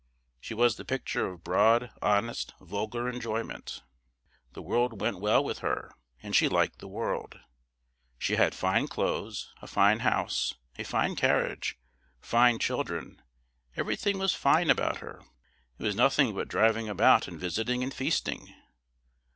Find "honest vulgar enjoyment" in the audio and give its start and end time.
2.01-3.83